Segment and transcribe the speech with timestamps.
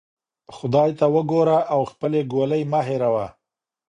[0.55, 3.27] خدای ته وګوره او خپلې ګولۍ مه هیروه.